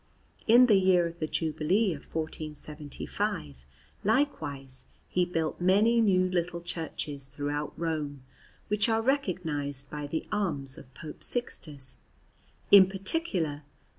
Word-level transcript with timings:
In 0.47 0.65
the 0.65 0.79
year 0.79 1.05
of 1.05 1.19
the 1.19 1.27
Jubilee 1.27 1.93
of 1.93 2.01
1475, 2.01 3.63
likewise, 4.03 4.85
he 5.07 5.25
built 5.25 5.61
many 5.61 6.01
new 6.01 6.27
little 6.27 6.61
churches 6.63 7.27
throughout 7.27 7.71
Rome, 7.77 8.23
which 8.67 8.89
are 8.89 9.03
recognized 9.03 9.91
by 9.91 10.07
the 10.07 10.25
arms 10.31 10.79
of 10.79 10.91
Pope 10.95 11.23
Sixtus 11.23 11.99
in 12.71 12.89
particular, 12.89 13.57
S. 13.63 13.63